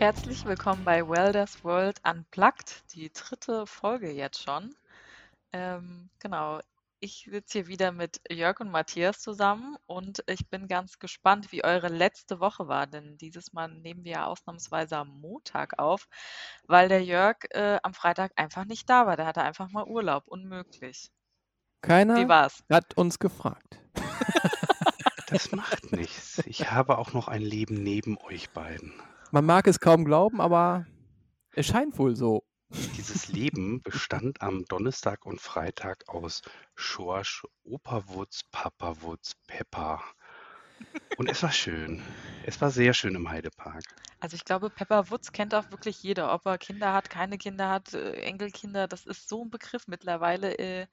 Herzlich 0.00 0.46
willkommen 0.46 0.82
bei 0.82 1.06
Welders 1.06 1.62
World 1.62 2.00
Unplugged, 2.08 2.84
die 2.94 3.12
dritte 3.12 3.66
Folge 3.66 4.10
jetzt 4.10 4.42
schon. 4.42 4.74
Ähm, 5.52 6.08
genau, 6.18 6.60
ich 7.00 7.28
sitze 7.30 7.58
hier 7.58 7.66
wieder 7.66 7.92
mit 7.92 8.18
Jörg 8.30 8.60
und 8.60 8.70
Matthias 8.70 9.20
zusammen 9.20 9.76
und 9.84 10.24
ich 10.26 10.48
bin 10.48 10.68
ganz 10.68 11.00
gespannt, 11.00 11.52
wie 11.52 11.64
eure 11.64 11.88
letzte 11.88 12.40
Woche 12.40 12.66
war, 12.66 12.86
denn 12.86 13.18
dieses 13.18 13.52
Mal 13.52 13.68
nehmen 13.68 14.02
wir 14.02 14.12
ja 14.12 14.24
ausnahmsweise 14.24 14.96
am 14.96 15.20
Montag 15.20 15.78
auf, 15.78 16.08
weil 16.66 16.88
der 16.88 17.04
Jörg 17.04 17.36
äh, 17.50 17.78
am 17.82 17.92
Freitag 17.92 18.32
einfach 18.36 18.64
nicht 18.64 18.88
da 18.88 19.06
war. 19.06 19.18
Der 19.18 19.26
hatte 19.26 19.42
einfach 19.42 19.68
mal 19.68 19.84
Urlaub, 19.84 20.26
unmöglich. 20.28 21.10
Wie 21.82 21.88
Keiner 21.88 22.26
war's? 22.26 22.64
hat 22.70 22.96
uns 22.96 23.18
gefragt. 23.18 23.78
Das 25.26 25.52
macht 25.52 25.92
nichts. 25.92 26.38
Ich 26.46 26.72
habe 26.72 26.98
auch 26.98 27.12
noch 27.12 27.28
ein 27.28 27.42
Leben 27.42 27.84
neben 27.84 28.18
euch 28.18 28.50
beiden. 28.50 28.92
Man 29.32 29.44
mag 29.44 29.66
es 29.68 29.78
kaum 29.78 30.04
glauben, 30.04 30.40
aber 30.40 30.86
es 31.52 31.66
scheint 31.66 31.98
wohl 31.98 32.16
so. 32.16 32.44
Dieses 32.96 33.28
Leben 33.28 33.82
bestand 33.82 34.42
am 34.42 34.64
Donnerstag 34.64 35.26
und 35.26 35.40
Freitag 35.40 36.08
aus 36.08 36.42
Schorsch, 36.74 37.44
Operwutz, 37.64 38.42
Papawutz, 38.52 39.34
Pepper. 39.46 40.00
Und 41.16 41.28
es 41.28 41.42
war 41.42 41.52
schön. 41.52 42.02
Es 42.44 42.60
war 42.60 42.70
sehr 42.70 42.94
schön 42.94 43.14
im 43.14 43.28
Heidepark. 43.28 43.82
Also 44.20 44.34
ich 44.34 44.44
glaube, 44.44 44.70
Pepper 44.70 45.10
Woods 45.10 45.32
kennt 45.32 45.54
auch 45.54 45.70
wirklich 45.70 46.02
jeder, 46.02 46.32
ob 46.32 46.46
er 46.46 46.58
Kinder 46.58 46.92
hat, 46.92 47.10
keine 47.10 47.38
Kinder 47.38 47.68
hat, 47.68 47.94
äh, 47.94 48.12
Enkelkinder. 48.22 48.86
Das 48.86 49.06
ist 49.06 49.28
so 49.28 49.44
ein 49.44 49.50
Begriff 49.50 49.88
mittlerweile. 49.88 50.58
Äh, 50.58 50.86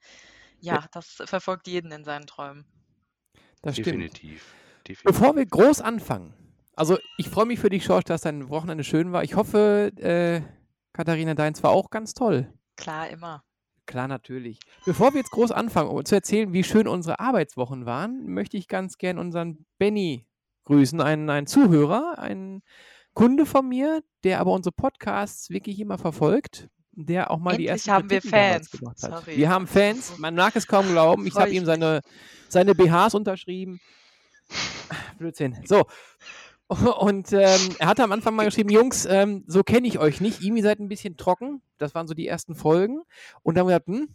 ja, 0.60 0.84
das 0.92 1.22
verfolgt 1.26 1.68
jeden 1.68 1.92
in 1.92 2.04
seinen 2.04 2.26
Träumen. 2.26 2.64
Das 3.62 3.74
stimmt. 3.74 3.86
Definitiv. 3.86 4.54
Definitiv. 4.86 5.04
Bevor 5.04 5.36
wir 5.36 5.46
groß 5.46 5.80
anfangen, 5.80 6.34
also 6.78 6.96
ich 7.16 7.28
freue 7.28 7.46
mich 7.46 7.58
für 7.58 7.70
dich, 7.70 7.84
George, 7.84 8.04
dass 8.06 8.22
dein 8.22 8.48
Wochenende 8.48 8.84
schön 8.84 9.12
war. 9.12 9.24
Ich 9.24 9.34
hoffe, 9.34 9.90
äh, 9.96 10.40
Katharina, 10.92 11.34
deins 11.34 11.62
war 11.62 11.72
auch 11.72 11.90
ganz 11.90 12.14
toll. 12.14 12.52
Klar, 12.76 13.10
immer. 13.10 13.42
Klar, 13.86 14.06
natürlich. 14.06 14.60
Bevor 14.84 15.12
wir 15.12 15.18
jetzt 15.18 15.30
groß 15.30 15.50
anfangen, 15.50 15.90
um 15.90 16.04
zu 16.04 16.14
erzählen, 16.14 16.52
wie 16.52 16.62
schön 16.62 16.86
unsere 16.86 17.20
Arbeitswochen 17.20 17.86
waren, 17.86 18.26
möchte 18.26 18.56
ich 18.56 18.68
ganz 18.68 18.98
gern 18.98 19.18
unseren 19.18 19.64
Benny 19.78 20.26
grüßen, 20.66 21.00
einen, 21.00 21.28
einen 21.30 21.46
Zuhörer, 21.46 22.18
einen 22.18 22.62
Kunde 23.14 23.46
von 23.46 23.68
mir, 23.68 24.02
der 24.22 24.40
aber 24.40 24.52
unsere 24.52 24.72
Podcasts 24.72 25.50
wirklich 25.50 25.80
immer 25.80 25.98
verfolgt, 25.98 26.68
der 26.92 27.30
auch 27.30 27.38
mal 27.38 27.56
die 27.56 27.66
Endlich 27.66 27.88
ersten 27.88 27.90
haben 27.92 28.10
wir 28.10 28.20
Kritiken 28.20 28.38
damals 28.38 28.68
Fans. 28.68 28.78
gemacht 28.78 29.02
hat. 29.02 29.24
Sorry. 29.24 29.36
Wir 29.36 29.48
haben 29.48 29.66
Fans, 29.66 30.12
man 30.18 30.34
mag 30.34 30.54
es 30.54 30.66
kaum 30.66 30.86
glauben. 30.88 31.26
Ich 31.26 31.34
habe 31.34 31.50
ihm 31.50 31.64
seine, 31.64 32.02
seine 32.48 32.74
BHs 32.74 33.14
unterschrieben. 33.14 33.80
Blödsinn. 35.18 35.56
So. 35.64 35.86
Und 36.98 37.32
ähm, 37.32 37.60
er 37.78 37.88
hatte 37.88 38.04
am 38.04 38.12
Anfang 38.12 38.34
mal 38.34 38.44
geschrieben, 38.44 38.68
Jungs, 38.68 39.06
ähm, 39.06 39.44
so 39.46 39.62
kenne 39.62 39.88
ich 39.88 39.98
euch 39.98 40.20
nicht. 40.20 40.42
Irgendwie 40.42 40.62
seid 40.62 40.80
ein 40.80 40.88
bisschen 40.88 41.16
trocken. 41.16 41.62
Das 41.78 41.94
waren 41.94 42.06
so 42.06 42.14
die 42.14 42.26
ersten 42.26 42.54
Folgen. 42.54 43.02
Und 43.42 43.54
dann 43.54 43.62
haben 43.62 43.68
wir 43.68 43.80
gesagt, 43.80 43.88
hm, 43.88 44.08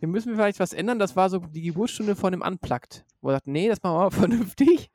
wir 0.00 0.08
müssen 0.08 0.34
vielleicht 0.34 0.60
was 0.60 0.72
ändern. 0.72 0.98
Das 0.98 1.14
war 1.14 1.28
so 1.28 1.38
die 1.38 1.62
Geburtsstunde 1.62 2.16
von 2.16 2.32
dem 2.32 2.40
Unplugged. 2.40 3.04
Wo 3.20 3.28
er 3.28 3.36
sagt, 3.36 3.48
nee, 3.48 3.68
das 3.68 3.82
machen 3.82 3.96
wir 3.96 4.00
mal 4.04 4.10
vernünftig. 4.10 4.90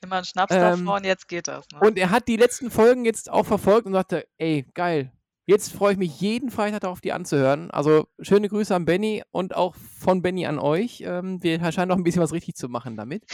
Immer 0.00 0.16
ein 0.16 0.24
Schnaps 0.24 0.54
Ähm, 0.54 0.60
davor 0.60 0.96
und 0.96 1.04
jetzt 1.04 1.28
geht 1.28 1.46
das. 1.46 1.66
Ne? 1.72 1.80
Und 1.80 1.98
er 1.98 2.10
hat 2.10 2.26
die 2.26 2.36
letzten 2.36 2.70
Folgen 2.70 3.04
jetzt 3.04 3.30
auch 3.30 3.46
verfolgt 3.46 3.86
und 3.86 3.92
sagte, 3.92 4.26
ey, 4.38 4.66
geil. 4.74 5.12
Jetzt 5.46 5.72
freue 5.72 5.92
ich 5.92 5.98
mich 5.98 6.20
jeden 6.20 6.50
Freitag 6.50 6.80
darauf, 6.80 7.00
die 7.00 7.12
anzuhören. 7.12 7.70
Also 7.70 8.06
schöne 8.20 8.48
Grüße 8.48 8.74
an 8.74 8.84
Benny 8.84 9.22
und 9.30 9.56
auch 9.56 9.76
von 9.98 10.20
Benny 10.20 10.46
an 10.46 10.58
euch. 10.58 11.02
Ähm, 11.06 11.42
wir 11.42 11.72
scheinen 11.72 11.88
noch 11.88 11.96
ein 11.96 12.04
bisschen 12.04 12.22
was 12.22 12.32
richtig 12.32 12.56
zu 12.56 12.68
machen 12.68 12.96
damit. 12.96 13.24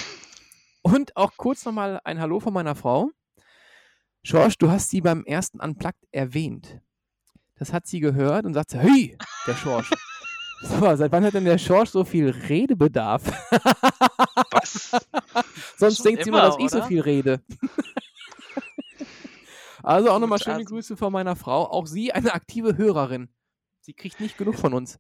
Und 0.87 1.17
auch 1.17 1.33
kurz 1.39 1.65
nochmal 1.65 1.99
ein 2.05 2.21
Hallo 2.21 2.41
von 2.41 2.53
meiner 2.53 2.75
Frau. 2.75 3.11
Schorsch, 4.23 4.59
du 4.59 4.71
hast 4.71 4.91
sie 4.91 5.01
beim 5.01 5.25
ersten 5.25 5.59
Unplugged 5.59 6.07
erwähnt. 6.13 6.79
Das 7.57 7.73
hat 7.73 7.87
sie 7.87 8.01
gehört 8.01 8.45
und 8.45 8.53
sagt, 8.53 8.71
sie, 8.71 8.79
hey, 8.79 9.19
der 9.47 9.55
Schorsch. 9.55 9.91
so, 10.63 10.95
seit 10.95 11.11
wann 11.11 11.25
hat 11.25 11.33
denn 11.33 11.47
der 11.47 11.57
Schorsch 11.57 11.89
so 11.89 12.05
viel 12.05 12.29
Redebedarf? 12.29 13.23
Was? 14.51 14.91
Sonst 15.79 15.97
Schon 15.97 16.05
denkt 16.05 16.25
sie 16.25 16.29
immer, 16.29 16.41
immer, 16.41 16.49
dass 16.49 16.59
ich 16.59 16.71
so 16.71 16.79
oder? 16.79 16.87
viel 16.87 17.01
rede. 17.01 17.43
also 19.83 20.11
auch 20.11 20.19
nochmal 20.19 20.39
schöne 20.39 20.57
also- 20.57 20.67
Grüße 20.67 20.97
von 20.99 21.15
meiner 21.15 21.35
Frau. 21.35 21.71
Auch 21.71 21.87
sie 21.87 22.13
eine 22.13 22.35
aktive 22.35 22.77
Hörerin. 22.77 23.31
Sie 23.81 23.95
kriegt 23.95 24.21
nicht 24.21 24.37
genug 24.37 24.59
von 24.59 24.75
uns. 24.75 24.99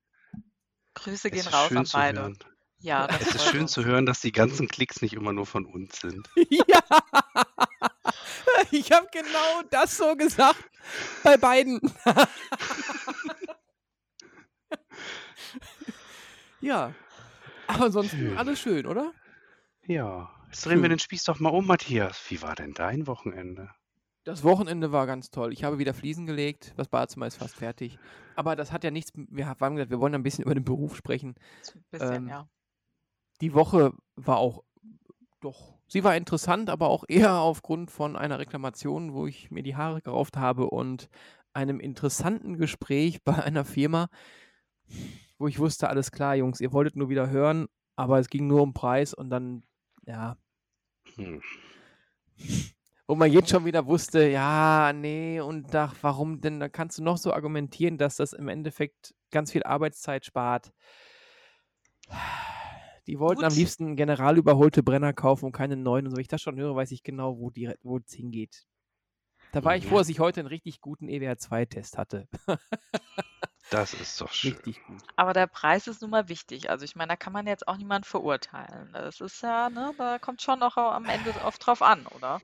Grüße 0.94 1.31
gehen 1.31 1.47
raus 1.47 1.77
an 1.77 1.87
beide. 1.93 2.21
hören. 2.21 2.39
Ja, 2.84 3.06
das 3.06 3.22
Es 3.22 3.34
ist 3.37 3.47
schön 3.47 3.62
uns. 3.62 3.72
zu 3.72 3.87
hören, 3.87 4.05
dass 4.05 4.21
die 4.21 4.31
ganzen 4.31 4.69
Klicks 4.69 5.00
nicht 5.00 5.15
immer 5.15 5.33
nur 5.33 5.47
von 5.47 5.65
uns 5.65 6.00
sind. 6.00 6.28
ja. 6.50 6.81
Ich 8.71 8.93
habe 8.93 9.06
genau 9.11 9.62
das 9.71 9.97
so 9.97 10.15
gesagt. 10.17 10.62
Bei 11.23 11.39
beiden. 11.39 11.81
ja. 16.61 16.93
Aber 17.67 17.84
ansonsten 17.87 18.19
Schön. 18.19 18.37
alles 18.37 18.61
schön, 18.61 18.87
oder? 18.87 19.12
Ja, 19.87 20.31
jetzt 20.47 20.67
drehen 20.67 20.83
wir 20.83 20.89
den 20.91 20.99
Spieß 20.99 21.25
doch 21.25 21.41
mal 21.41 21.49
um, 21.50 21.67
Matthias. 21.67 22.23
Wie 22.28 22.43
war 22.43 22.55
denn 22.55 22.75
dein 22.75 23.06
Wochenende? 23.06 23.71
Das 24.25 24.43
Wochenende 24.44 24.93
war 24.93 25.06
ganz 25.06 25.31
toll. 25.31 25.53
Ich 25.53 25.65
habe 25.65 25.78
wieder 25.78 25.93
Fliesen 25.94 26.27
gelegt. 26.27 26.73
Das 26.77 26.89
Badezimmer 26.89 27.27
ist 27.27 27.37
fast 27.37 27.56
fertig. 27.56 27.99
Aber 28.37 28.56
das 28.56 28.73
hat 28.73 28.84
ja 28.84 28.91
nichts. 28.91 29.12
Wir 29.15 29.47
haben 29.47 29.77
gesagt, 29.77 29.91
wir 29.91 30.00
wollen 30.00 30.15
ein 30.15 30.23
bisschen 30.23 30.44
über 30.44 30.55
den 30.55 30.65
Beruf 30.65 30.97
sprechen. 30.97 31.34
Ein 31.75 31.84
bisschen, 31.91 32.12
Ähm, 32.15 32.28
ja. 32.28 32.49
Die 33.41 33.55
Woche 33.55 33.93
war 34.17 34.39
auch 34.39 34.65
doch. 35.41 35.75
Sie 35.87 36.03
war 36.03 36.17
interessant, 36.17 36.71
aber 36.71 36.89
auch 36.89 37.05
eher 37.09 37.34
aufgrund 37.41 37.91
von 37.91 38.17
einer 38.17 38.39
Reklamation, 38.39 39.12
wo 39.12 39.27
ich 39.27 39.50
mir 39.50 39.62
die 39.62 39.77
Haare 39.77 40.00
gerauft 40.00 40.37
habe 40.37 40.71
und 40.71 41.09
einem 41.53 41.78
interessanten 41.81 42.56
Gespräch 42.56 43.23
bei 43.23 43.34
einer 43.43 43.65
Firma, 43.65 44.09
wo 45.39 45.47
ich 45.47 45.59
wusste, 45.59 45.89
alles 45.89 46.11
klar, 46.11 46.34
Jungs, 46.34 46.61
ihr 46.61 46.73
wolltet 46.73 46.97
nur 46.97 47.09
wieder 47.09 47.31
hören, 47.31 47.67
aber 47.97 48.19
es 48.19 48.28
ging 48.28 48.47
nur 48.47 48.62
um 48.62 48.75
Preis 48.75 49.15
und 49.15 49.31
dann, 49.31 49.62
ja, 50.06 50.37
Hm. 51.17 51.41
wo 53.06 53.15
man 53.15 53.31
jetzt 53.31 53.50
schon 53.50 53.65
wieder 53.67 53.87
wusste, 53.87 54.27
ja, 54.28 54.93
nee, 54.94 55.41
und 55.41 55.75
ach, 55.75 55.94
warum 56.00 56.41
denn? 56.41 56.59
Da 56.59 56.69
kannst 56.69 56.99
du 56.99 57.03
noch 57.03 57.19
so 57.19 57.33
argumentieren, 57.33 57.99
dass 57.99 58.17
das 58.17 58.33
im 58.33 58.49
Endeffekt 58.49 59.15
ganz 59.31 59.53
viel 59.53 59.62
Arbeitszeit 59.62 60.25
spart. 60.25 60.73
Die 63.06 63.19
wollten 63.19 63.44
am 63.44 63.50
Gut. 63.50 63.59
liebsten 63.59 63.97
general 63.97 64.38
überholte 64.38 64.82
Brenner 64.82 65.12
kaufen 65.12 65.47
und 65.47 65.53
keine 65.53 65.76
neuen 65.76 66.06
und 66.06 66.10
so. 66.12 66.16
Wenn 66.16 66.22
ich 66.22 66.28
das 66.28 66.41
schon 66.42 66.56
höre, 66.59 66.75
weiß 66.75 66.91
ich 66.92 67.03
genau, 67.03 67.38
wo 67.38 67.50
die, 67.50 67.72
wo 67.82 67.98
es 67.98 68.12
hingeht. 68.12 68.66
Da 69.53 69.62
war 69.65 69.76
ich 69.76 69.84
Ja. 69.84 69.91
froh, 69.91 69.98
dass 69.98 70.09
ich 70.09 70.20
heute 70.20 70.41
einen 70.41 70.48
richtig 70.48 70.81
guten 70.81 71.09
EWR2-Test 71.09 71.98
hatte. 71.98 72.28
Das 73.70 73.93
ist 73.94 74.20
doch 74.20 74.31
schön. 74.32 74.53
Richtig 74.53 74.82
gut. 74.84 75.03
Aber 75.16 75.32
der 75.32 75.47
Preis 75.47 75.87
ist 75.87 76.00
nun 76.00 76.10
mal 76.10 76.28
wichtig. 76.28 76.70
Also 76.70 76.84
ich 76.84 76.97
meine, 76.97 77.09
da 77.09 77.16
kann 77.16 77.32
man 77.32 77.47
jetzt 77.47 77.66
auch 77.66 77.76
niemanden 77.76 78.04
verurteilen. 78.04 78.93
Das 78.93 79.20
ist 79.20 79.43
ja, 79.43 79.69
ne, 79.70 79.93
da 79.97 80.19
kommt 80.19 80.43
schon 80.43 80.62
auch 80.62 80.76
am 80.76 81.06
Ende 81.06 81.31
oft 81.44 81.66
drauf 81.66 81.82
an, 81.82 82.06
oder? 82.06 82.41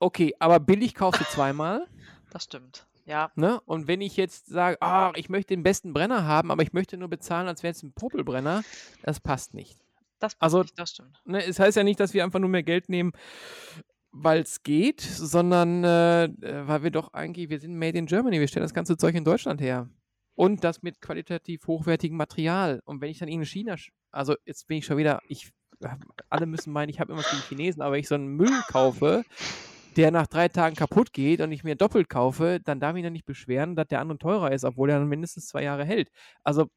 Okay, 0.00 0.34
aber 0.40 0.58
billig 0.60 0.94
kaufst 0.94 1.20
du 1.20 1.24
zweimal. 1.26 1.86
Das 2.30 2.44
stimmt. 2.44 2.86
Ja, 3.04 3.30
Ne? 3.34 3.60
Und 3.66 3.88
wenn 3.88 4.00
ich 4.00 4.16
jetzt 4.16 4.46
sage, 4.46 4.80
ah, 4.80 5.12
ich 5.16 5.28
möchte 5.28 5.54
den 5.54 5.62
besten 5.62 5.92
Brenner 5.92 6.24
haben, 6.26 6.50
aber 6.50 6.62
ich 6.62 6.72
möchte 6.72 6.96
nur 6.96 7.08
bezahlen, 7.08 7.46
als 7.46 7.62
wäre 7.62 7.72
es 7.72 7.82
ein 7.82 7.92
Popelbrenner, 7.92 8.62
das 9.02 9.20
passt 9.20 9.52
nicht. 9.54 9.78
Das 10.22 10.34
passt 10.34 10.42
Also- 10.42 10.62
nicht, 10.62 10.78
das 10.78 10.90
stimmt. 10.90 11.20
Ne, 11.24 11.44
es 11.44 11.58
heißt 11.58 11.76
ja 11.76 11.84
nicht, 11.84 12.00
dass 12.00 12.14
wir 12.14 12.24
einfach 12.24 12.38
nur 12.38 12.48
mehr 12.50 12.62
Geld 12.62 12.88
nehmen, 12.88 13.12
weil 14.10 14.40
es 14.42 14.62
geht, 14.62 15.00
sondern 15.00 15.84
äh, 15.84 16.24
äh, 16.24 16.68
weil 16.68 16.82
wir 16.82 16.90
doch 16.90 17.12
eigentlich, 17.14 17.48
wir 17.48 17.58
sind 17.58 17.76
made 17.78 17.98
in 17.98 18.06
Germany, 18.06 18.40
wir 18.40 18.48
stellen 18.48 18.64
das 18.64 18.74
ganze 18.74 18.96
Zeug 18.96 19.14
in 19.14 19.24
Deutschland 19.24 19.60
her. 19.60 19.88
Und 20.34 20.64
das 20.64 20.82
mit 20.82 21.00
qualitativ 21.00 21.66
hochwertigem 21.66 22.16
Material. 22.16 22.80
Und 22.84 23.00
wenn 23.00 23.10
ich 23.10 23.18
dann 23.18 23.28
in 23.28 23.44
China, 23.44 23.76
also 24.10 24.34
jetzt 24.46 24.66
bin 24.66 24.78
ich 24.78 24.86
schon 24.86 24.96
wieder, 24.96 25.20
ich, 25.28 25.50
alle 26.30 26.46
müssen 26.46 26.72
meinen, 26.72 26.88
ich 26.88 27.00
habe 27.00 27.12
immer 27.12 27.22
gegen 27.22 27.42
Chinesen, 27.48 27.82
aber 27.82 27.92
wenn 27.92 28.00
ich 28.00 28.08
so 28.08 28.14
einen 28.14 28.28
Müll 28.28 28.62
kaufe, 28.68 29.24
der 29.96 30.10
nach 30.10 30.26
drei 30.26 30.48
Tagen 30.48 30.74
kaputt 30.74 31.12
geht 31.12 31.40
und 31.40 31.52
ich 31.52 31.64
mir 31.64 31.76
doppelt 31.76 32.08
kaufe, 32.08 32.60
dann 32.64 32.80
darf 32.80 32.96
ich 32.96 33.02
mich 33.02 33.12
nicht 33.12 33.26
beschweren, 33.26 33.76
dass 33.76 33.88
der 33.88 34.00
andere 34.00 34.18
teurer 34.18 34.52
ist, 34.52 34.64
obwohl 34.64 34.88
er 34.90 34.98
dann 34.98 35.08
mindestens 35.08 35.48
zwei 35.48 35.64
Jahre 35.64 35.84
hält. 35.84 36.10
Also, 36.44 36.68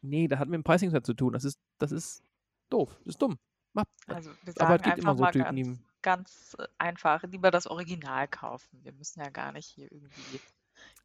nee, 0.00 0.26
das 0.26 0.38
hat 0.38 0.48
mit 0.48 0.64
dem 0.64 0.70
nichts 0.70 0.92
mehr 0.92 1.02
zu 1.02 1.14
tun. 1.14 1.32
Das 1.32 1.44
ist, 1.44 1.58
das 1.78 1.92
ist 1.92 2.22
doof, 2.72 2.96
das 3.04 3.14
ist 3.14 3.22
dumm. 3.22 3.38
Mach- 3.72 3.84
Also 4.06 4.30
wir 4.42 4.54
aber 4.58 4.68
sagen 4.68 4.80
es 4.80 4.82
gibt 4.82 4.98
immer 4.98 5.16
so 5.16 5.26
Typen, 5.26 5.44
ganz, 5.44 5.56
die. 5.56 5.78
ganz 6.02 6.56
einfach, 6.78 7.22
lieber 7.24 7.50
das 7.50 7.66
Original 7.66 8.26
kaufen. 8.28 8.82
Wir 8.82 8.92
müssen 8.92 9.20
ja 9.20 9.30
gar 9.30 9.52
nicht 9.52 9.68
hier 9.68 9.90
irgendwie 9.92 10.40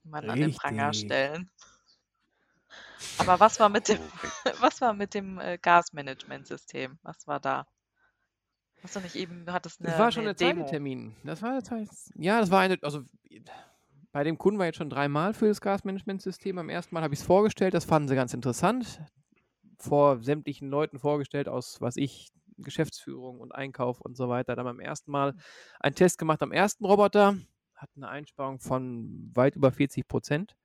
jemanden 0.03 0.29
an 0.31 0.39
den 0.39 0.53
Pranger 0.55 0.89
Richtig. 0.89 1.05
stellen. 1.05 1.49
Aber 3.17 3.39
was 3.39 3.59
war 3.59 3.69
mit 3.69 3.87
dem, 3.87 3.99
was 4.59 4.81
war 4.81 4.93
mit 4.93 5.13
dem 5.13 5.39
äh, 5.39 5.57
Gasmanagementsystem? 5.57 6.97
Was 7.03 7.27
war 7.27 7.39
da? 7.39 7.67
Hast 8.83 8.95
du 8.95 8.99
nicht 8.99 9.15
eben, 9.15 9.45
du 9.45 9.53
hattest 9.53 9.79
Das 9.81 9.93
eine, 9.93 9.99
war 9.99 10.11
schon 10.11 10.21
eine 10.23 10.35
der 10.35 10.55
zweite. 10.55 10.69
Termin. 10.69 11.15
Das 11.23 11.41
war 11.41 11.63
zweite. 11.63 11.89
Ja, 12.15 12.39
das 12.39 12.51
war 12.51 12.59
eine, 12.61 12.77
also 12.81 13.03
bei 14.11 14.23
dem 14.23 14.37
Kunden 14.37 14.59
war 14.59 14.65
ich 14.65 14.69
jetzt 14.69 14.77
schon 14.77 14.89
dreimal 14.89 15.33
für 15.33 15.47
das 15.47 15.59
Gasmanagementsystem. 15.59 16.55
Beim 16.55 16.69
ersten 16.69 16.93
Mal 16.93 17.03
habe 17.03 17.13
ich 17.13 17.19
es 17.19 17.25
vorgestellt, 17.25 17.73
das 17.73 17.85
fanden 17.85 18.07
sie 18.09 18.15
ganz 18.15 18.33
interessant. 18.33 19.01
Vor 19.79 20.23
sämtlichen 20.23 20.69
Leuten 20.69 20.99
vorgestellt 20.99 21.47
aus, 21.49 21.81
was 21.81 21.97
ich, 21.97 22.29
Geschäftsführung 22.57 23.39
und 23.41 23.53
Einkauf 23.53 23.99
und 24.01 24.15
so 24.15 24.29
weiter. 24.29 24.55
Dann 24.55 24.65
beim 24.65 24.79
ersten 24.79 25.11
Mal 25.11 25.35
einen 25.79 25.95
Test 25.95 26.17
gemacht 26.17 26.41
am 26.41 26.51
ersten 26.53 26.85
Roboter, 26.85 27.35
hat 27.75 27.89
eine 27.95 28.07
Einsparung 28.07 28.59
von 28.59 29.31
weit 29.35 29.55
über 29.57 29.71
40 29.71 30.07
Prozent. 30.07 30.55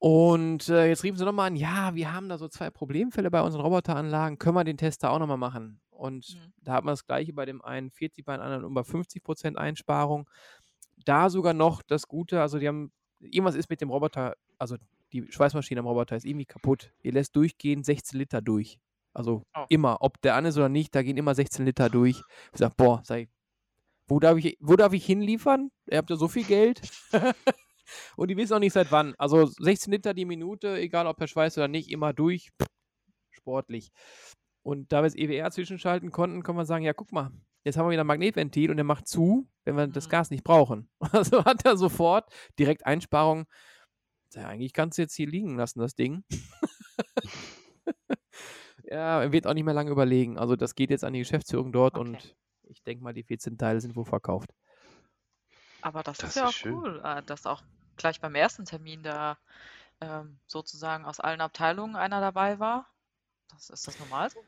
Und 0.00 0.68
äh, 0.68 0.86
jetzt 0.88 1.02
riefen 1.02 1.18
sie 1.18 1.24
nochmal 1.24 1.48
an, 1.48 1.56
ja, 1.56 1.94
wir 1.94 2.12
haben 2.12 2.28
da 2.28 2.38
so 2.38 2.46
zwei 2.48 2.70
Problemfälle 2.70 3.30
bei 3.30 3.42
unseren 3.42 3.62
Roboteranlagen, 3.62 4.38
können 4.38 4.54
wir 4.54 4.64
den 4.64 4.76
Test 4.76 5.02
da 5.02 5.10
auch 5.10 5.18
nochmal 5.18 5.38
machen? 5.38 5.80
Und 5.90 6.36
Mhm. 6.36 6.52
da 6.62 6.72
hat 6.74 6.84
man 6.84 6.92
das 6.92 7.04
gleiche 7.04 7.32
bei 7.32 7.44
dem 7.44 7.60
einen 7.62 7.90
40, 7.90 8.24
bei 8.24 8.36
dem 8.36 8.42
anderen 8.42 8.64
über 8.64 8.84
50 8.84 9.24
Prozent 9.24 9.58
Einsparung. 9.58 10.30
Da 11.04 11.30
sogar 11.30 11.54
noch 11.54 11.82
das 11.82 12.06
Gute, 12.06 12.40
also 12.40 12.58
die 12.60 12.68
haben, 12.68 12.92
irgendwas 13.18 13.56
ist 13.56 13.70
mit 13.70 13.80
dem 13.80 13.90
Roboter, 13.90 14.36
also 14.58 14.76
die 15.12 15.30
Schweißmaschine 15.30 15.80
am 15.80 15.86
Roboter 15.86 16.16
ist 16.16 16.24
irgendwie 16.24 16.46
kaputt. 16.46 16.92
Ihr 17.02 17.12
lässt 17.12 17.34
durchgehen 17.36 17.82
16 17.82 18.18
Liter 18.18 18.42
durch. 18.42 18.78
Also 19.14 19.42
Oh. 19.56 19.64
immer, 19.68 19.98
ob 20.00 20.20
der 20.22 20.34
an 20.36 20.44
ist 20.44 20.56
oder 20.56 20.68
nicht, 20.68 20.94
da 20.94 21.02
gehen 21.02 21.16
immer 21.16 21.34
16 21.34 21.64
Liter 21.64 21.88
durch. 21.90 22.22
Ich 22.52 22.58
sag, 22.58 22.76
boah, 22.76 23.02
ich, 23.16 23.28
wo 24.06 24.20
darf 24.20 24.38
ich, 24.38 24.56
wo 24.60 24.76
darf 24.76 24.92
ich 24.92 25.04
hinliefern? 25.04 25.70
Ihr 25.90 25.98
habt 25.98 26.10
ja 26.10 26.16
so 26.16 26.28
viel 26.28 26.44
Geld. 26.44 26.80
Und 28.16 28.28
die 28.30 28.36
wissen 28.36 28.54
auch 28.54 28.58
nicht 28.58 28.74
seit 28.74 28.92
wann. 28.92 29.14
Also 29.18 29.46
16 29.46 29.92
Liter 29.92 30.14
die 30.14 30.24
Minute, 30.26 30.76
egal 30.78 31.06
ob 31.06 31.16
per 31.16 31.26
Schweiß 31.26 31.56
oder 31.58 31.68
nicht, 31.68 31.90
immer 31.90 32.12
durch. 32.12 32.50
Sportlich. 33.30 33.90
Und 34.62 34.92
da 34.92 34.98
wir 34.98 35.04
das 35.04 35.14
EWR 35.16 35.50
zwischenschalten 35.50 36.10
konnten, 36.10 36.42
kann 36.42 36.54
man 36.56 36.66
sagen, 36.66 36.84
ja, 36.84 36.92
guck 36.92 37.12
mal, 37.12 37.30
jetzt 37.64 37.76
haben 37.78 37.86
wir 37.86 37.92
wieder 37.92 38.04
ein 38.04 38.06
Magnetventil 38.06 38.70
und 38.70 38.76
der 38.76 38.84
macht 38.84 39.08
zu, 39.08 39.48
wenn 39.64 39.76
wir 39.76 39.86
das 39.86 40.06
Mhm. 40.06 40.10
Gas 40.10 40.30
nicht 40.30 40.44
brauchen. 40.44 40.90
Also 41.12 41.44
hat 41.44 41.64
er 41.64 41.76
sofort 41.76 42.30
direkt 42.58 42.84
Einsparung. 42.86 43.46
Ja, 44.34 44.48
eigentlich 44.48 44.72
kannst 44.72 44.98
du 44.98 45.02
jetzt 45.02 45.14
hier 45.14 45.26
liegen 45.26 45.56
lassen, 45.56 45.80
das 45.80 45.94
Ding. 45.94 46.24
ja, 48.84 49.22
er 49.22 49.32
wird 49.32 49.46
auch 49.46 49.54
nicht 49.54 49.64
mehr 49.64 49.74
lange 49.74 49.90
überlegen. 49.90 50.38
Also 50.38 50.56
das 50.56 50.74
geht 50.74 50.90
jetzt 50.90 51.04
an 51.04 51.12
die 51.12 51.20
Geschäftsführung 51.20 51.72
dort 51.72 51.96
Okay. 51.96 51.98
und 51.98 52.36
ich 52.64 52.82
denke 52.82 53.02
mal, 53.04 53.14
die 53.14 53.24
14 53.24 53.58
Teile 53.58 53.80
sind 53.80 53.96
wohl 53.96 54.04
verkauft. 54.04 54.50
Aber 55.80 56.02
das, 56.04 56.18
Das 56.18 56.22
ist 56.22 56.36
ja 56.36 56.44
ist 56.44 56.48
auch 56.48 56.52
schön. 56.54 56.70
cool, 56.70 57.00
äh, 57.04 57.22
dass 57.24 57.44
auch 57.46 57.62
gleich 57.96 58.20
beim 58.20 58.34
ersten 58.36 58.64
Termin 58.64 59.02
da 59.02 59.38
ähm, 60.00 60.38
sozusagen 60.46 61.04
aus 61.04 61.18
allen 61.20 61.40
Abteilungen 61.40 61.96
einer 61.96 62.20
dabei 62.20 62.58
war. 62.60 62.86
Das, 63.50 63.70
ist 63.70 63.86
das 63.88 63.98
normal 63.98 64.30
so? 64.30 64.44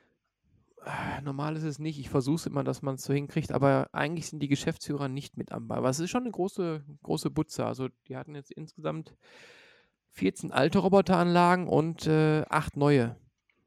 Äh, 0.85 1.21
Normal 1.23 1.56
ist 1.56 1.65
es 1.65 1.79
nicht. 1.79 1.99
Ich 1.99 2.09
versuche 2.11 2.37
es 2.37 2.47
immer, 2.47 2.65
dass 2.65 2.83
man 2.83 2.94
es 2.94 3.03
so 3.03 3.12
hinkriegt, 3.12 3.53
aber 3.53 3.88
eigentlich 3.93 4.29
sind 4.29 4.41
die 4.41 4.49
Geschäftsführer 4.49 5.09
nicht 5.09 5.37
mit 5.37 5.53
am 5.53 5.69
Ball. 5.69 5.79
Aber 5.79 5.91
es 5.91 6.00
ist 6.00 6.11
schon 6.11 6.23
eine 6.23 6.31
große, 6.31 6.85
große 7.03 7.31
Butze. 7.31 7.67
Also 7.67 7.88
die 8.09 8.17
hatten 8.17 8.35
jetzt 8.35 8.50
insgesamt 8.53 9.15
14 10.12 10.53
alte 10.53 10.79
Roboteranlagen 10.81 11.69
und 11.69 12.07
äh, 12.07 12.45
acht 12.49 12.77
neue. 12.77 13.17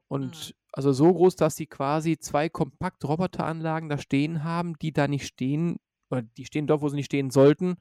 Und 0.08 0.50
Mhm. 0.50 0.54
also 0.72 0.92
so 0.92 1.12
groß, 1.12 1.36
dass 1.36 1.56
sie 1.56 1.66
quasi 1.66 2.18
zwei 2.18 2.48
Kompakt-Roboteranlagen 2.48 3.88
da 3.88 3.98
stehen 3.98 4.44
haben, 4.44 4.74
die 4.80 4.92
da 4.92 5.08
nicht 5.08 5.26
stehen, 5.26 5.78
oder 6.10 6.22
die 6.22 6.44
stehen 6.44 6.66
dort, 6.66 6.82
wo 6.82 6.88
sie 6.88 6.96
nicht 6.96 7.06
stehen 7.06 7.30
sollten, 7.30 7.76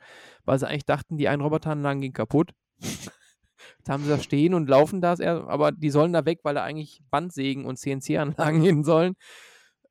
weil 0.45 0.57
sie 0.59 0.67
eigentlich 0.67 0.85
dachten, 0.85 1.17
die 1.17 1.27
einen 1.27 1.41
Roboteranlagen 1.41 2.01
gehen 2.01 2.13
kaputt. 2.13 2.51
da 3.83 3.93
haben 3.93 4.03
sie 4.03 4.09
da 4.09 4.19
stehen 4.19 4.53
und 4.53 4.69
laufen 4.69 5.01
eher, 5.01 5.47
aber 5.47 5.71
die 5.71 5.89
sollen 5.89 6.13
da 6.13 6.25
weg, 6.25 6.39
weil 6.43 6.55
da 6.55 6.63
eigentlich 6.63 7.01
Bandsägen 7.09 7.65
und 7.65 7.77
CNC-Anlagen 7.77 8.61
hin 8.61 8.83
sollen. 8.83 9.15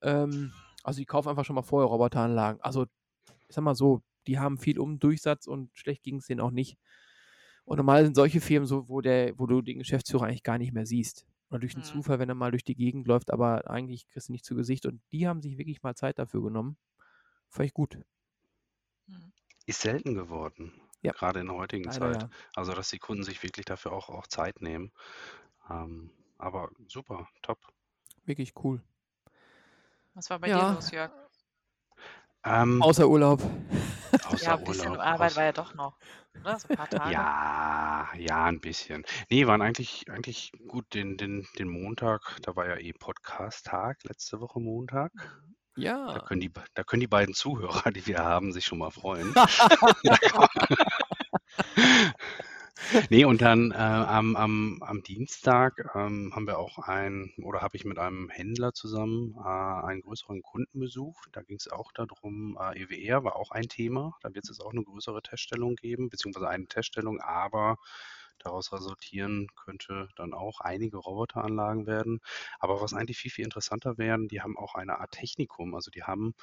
Ähm, 0.03 0.53
also 0.83 0.99
die 0.99 1.07
kaufen 1.07 1.29
einfach 1.29 1.45
schon 1.45 1.57
mal 1.57 1.63
vorher 1.63 1.89
Roboteranlagen. 1.89 2.61
Also 2.63 2.87
ich 3.49 3.55
sag 3.55 3.65
mal 3.65 3.75
so, 3.75 4.03
die 4.27 4.39
haben 4.39 4.59
viel 4.59 4.79
um 4.79 4.99
Durchsatz 4.99 5.47
und 5.47 5.71
schlecht 5.75 6.03
ging 6.03 6.17
es 6.17 6.27
denen 6.27 6.41
auch 6.41 6.51
nicht. 6.51 6.79
Und 7.65 7.77
normal 7.79 8.05
sind 8.05 8.17
solche 8.17 8.41
Firmen 8.41 8.67
so, 8.67 8.89
wo, 8.89 9.01
der, 9.01 9.39
wo 9.39 9.47
du 9.47 9.63
den 9.63 9.79
Geschäftsführer 9.79 10.25
eigentlich 10.27 10.43
gar 10.43 10.59
nicht 10.59 10.73
mehr 10.73 10.87
siehst. 10.87 11.27
Oder 11.51 11.61
durch 11.61 11.75
einen 11.75 11.83
Mhm. 11.83 11.87
Zufall, 11.87 12.19
wenn 12.19 12.29
er 12.29 12.35
mal 12.35 12.51
durch 12.51 12.65
die 12.65 12.75
Gegend 12.75 13.07
läuft, 13.07 13.31
aber 13.33 13.71
eigentlich 13.71 14.09
kriegst 14.09 14.29
du 14.29 14.33
nicht 14.33 14.45
zu 14.45 14.55
Gesicht. 14.55 14.87
Und 14.87 15.01
die 15.13 15.29
haben 15.29 15.43
sich 15.43 15.59
wirklich 15.59 15.83
mal 15.83 15.95
Zeit 15.95 16.19
dafür 16.19 16.43
genommen. 16.43 16.77
Fand 17.51 17.67
ich 17.67 17.75
gut. 17.75 17.99
Mhm. 19.09 19.33
Ist 19.67 19.81
selten 19.81 20.15
geworden, 20.15 20.73
Ja. 21.03 21.13
gerade 21.13 21.41
in 21.41 21.47
der 21.49 21.57
heutigen 21.57 21.91
Leider 21.91 21.91
Zeit. 21.91 22.23
ja. 22.23 22.31
Also, 22.55 22.75
dass 22.75 22.91
die 22.91 22.99
Kunden 23.01 23.25
sich 23.25 23.43
wirklich 23.43 23.65
dafür 23.67 23.93
auch, 23.93 24.09
auch 24.09 24.29
Zeit 24.29 24.61
nehmen. 24.63 24.93
Ähm, 25.71 26.11
aber 26.39 26.71
super, 26.89 27.29
top. 27.43 27.59
Wirklich 28.25 28.55
cool. 28.65 28.83
Was 30.15 30.31
war 30.31 30.39
bei 30.39 30.49
Ja. 30.49 30.59
dir 30.69 30.75
los, 30.75 30.91
Jörg? 30.91 31.13
Ähm, 32.45 32.83
Außer 32.83 33.09
Urlaub. 33.09 33.41
außer 34.27 34.45
Ja, 34.45 34.57
ein 34.57 34.65
bisschen 34.65 34.91
Urlaub, 34.91 35.05
Arbeit 35.07 35.31
aus- 35.31 35.37
war 35.37 35.45
ja 35.45 35.53
doch 35.53 35.75
noch, 35.75 35.97
oder? 36.41 36.59
So 36.59 36.69
ein 36.69 36.77
paar 36.77 36.89
Tage. 37.05 37.13
Ja, 37.13 38.09
ja, 38.17 38.45
ein 38.47 38.61
bisschen. 38.61 39.05
Nee, 39.31 39.47
waren 39.47 39.63
eigentlich, 39.63 40.11
eigentlich 40.11 40.51
gut 40.67 40.93
den, 40.95 41.17
den, 41.17 41.47
den 41.59 41.69
Montag, 41.69 42.37
da 42.43 42.57
war 42.57 42.67
ja 42.67 42.77
eh 42.77 42.93
Podcast-Tag, 42.93 43.99
letzte 44.05 44.41
Woche 44.41 44.59
Montag. 44.61 45.13
Da 45.77 45.83
Ja. 45.83 46.19
können 46.27 46.41
die, 46.41 46.53
da 46.75 46.83
können 46.85 47.01
die 47.01 47.07
beiden 47.07 47.35
Zuhörer, 47.35 47.91
die 47.93 48.07
wir 48.07 48.19
haben, 48.19 48.53
sich 48.53 48.65
schon 48.67 48.79
mal 48.79 48.91
freuen. 48.91 49.33
Nee, 53.11 53.25
und 53.25 53.41
dann 53.43 53.71
äh, 53.71 53.75
am, 53.75 54.37
am, 54.37 54.83
am 54.83 55.03
Dienstag 55.03 55.91
ähm, 55.95 56.33
haben 56.35 56.47
wir 56.47 56.59
auch 56.59 56.79
ein, 56.79 57.33
oder 57.43 57.61
habe 57.61 57.77
ich 57.77 57.85
mit 57.85 57.99
einem 57.99 58.29
Händler 58.29 58.73
zusammen 58.75 59.35
äh, 59.39 59.49
einen 59.49 60.03
größeren 60.03 60.43
Kunden 60.43 60.81
besucht. 60.81 61.29
Da 61.33 61.43
ging 61.43 61.57
es 61.57 61.71
auch 61.71 61.93
darum, 61.93 62.59
äh, 62.61 62.83
EWR 62.83 63.25
war 63.25 63.37
auch 63.37 63.51
ein 63.51 63.69
Thema. 63.69 64.17
Da 64.23 64.35
wird 64.35 64.49
es 64.49 64.61
auch 64.61 64.73
eine 64.73 64.83
größere 64.85 65.23
Teststellung 65.23 65.77
geben, 65.77 66.09
beziehungsweise 66.11 66.49
eine 66.49 66.67
Teststellung, 66.67 67.21
aber 67.21 67.79
daraus 68.39 68.73
resultieren 68.73 69.47
könnte 69.55 70.09
dann 70.17 70.35
auch 70.35 70.61
einige 70.61 70.97
Roboteranlagen 70.99 71.87
werden. 71.87 72.21
Aber 72.59 72.81
was 72.81 72.93
eigentlich 72.95 73.19
viel, 73.19 73.31
viel 73.31 73.45
interessanter 73.45 73.97
wären, 73.99 74.29
die 74.29 74.41
haben 74.43 74.59
auch 74.59 74.75
eine 74.75 74.99
Art 75.01 75.13
Technikum. 75.13 75.75
Also 75.75 75.91
die 75.91 76.03
haben 76.03 76.35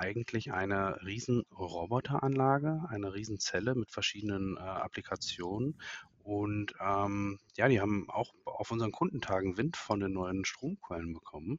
eigentlich 0.00 0.52
eine 0.52 0.98
riesen 1.04 1.44
Roboteranlage, 1.56 2.86
eine 2.88 3.12
riesen 3.12 3.38
Zelle 3.38 3.74
mit 3.74 3.90
verschiedenen 3.90 4.56
äh, 4.56 4.60
Applikationen. 4.60 5.78
Und 6.22 6.74
ähm, 6.80 7.38
ja, 7.56 7.68
die 7.68 7.80
haben 7.80 8.08
auch 8.08 8.32
auf 8.44 8.70
unseren 8.70 8.92
Kundentagen 8.92 9.58
Wind 9.58 9.76
von 9.76 10.00
den 10.00 10.12
neuen 10.12 10.44
Stromquellen 10.44 11.12
bekommen. 11.12 11.58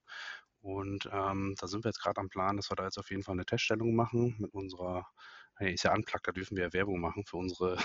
Und 0.62 1.08
ähm, 1.12 1.56
da 1.60 1.68
sind 1.68 1.84
wir 1.84 1.90
jetzt 1.90 2.02
gerade 2.02 2.20
am 2.20 2.30
Plan, 2.30 2.58
dass 2.58 2.72
wir 2.72 2.76
da 2.76 2.86
jetzt 2.86 2.98
auf 2.98 3.12
jeden 3.12 3.24
Fall 3.24 3.34
eine 3.34 3.46
Teststellung 3.46 3.96
machen 3.96 4.36
mit 4.40 4.54
unserer, 4.54 5.08
ist 5.60 5.84
ja 5.84 5.94
Unplugged, 5.94 6.28
da 6.28 6.32
dürfen 6.32 6.58
wir 6.58 6.66
ja 6.66 6.74
Werbung 6.74 7.00
machen 7.00 7.26
für 7.26 7.38
unsere 7.38 7.78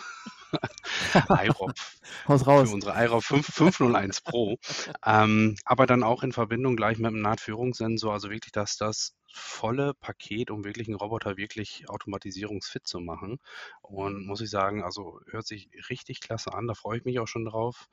Haus 2.28 2.46
raus. 2.46 2.68
für 2.68 2.74
unsere 2.74 3.20
5, 3.20 3.46
501 3.46 4.20
Pro. 4.22 4.56
ähm, 5.04 5.56
aber 5.64 5.86
dann 5.86 6.02
auch 6.02 6.22
in 6.22 6.32
Verbindung 6.32 6.76
gleich 6.76 6.98
mit 6.98 7.08
einem 7.08 7.22
Nahtführungssensor, 7.22 8.12
also 8.12 8.30
wirklich, 8.30 8.52
dass 8.52 8.76
das 8.76 9.14
volle 9.36 9.94
Paket, 9.94 10.50
um 10.50 10.64
wirklich 10.64 10.88
einen 10.88 10.96
Roboter 10.96 11.36
wirklich 11.36 11.88
automatisierungsfit 11.88 12.86
zu 12.86 13.00
machen. 13.00 13.38
Und 13.82 14.26
muss 14.26 14.40
ich 14.40 14.50
sagen, 14.50 14.82
also 14.82 15.20
hört 15.26 15.46
sich 15.46 15.70
richtig 15.90 16.20
klasse 16.20 16.54
an, 16.54 16.66
da 16.66 16.74
freue 16.74 16.98
ich 16.98 17.04
mich 17.04 17.18
auch 17.20 17.28
schon 17.28 17.44
drauf. 17.44 17.88